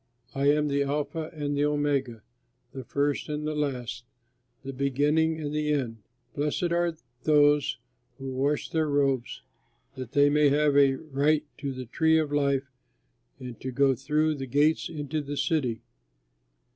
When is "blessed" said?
6.33-6.71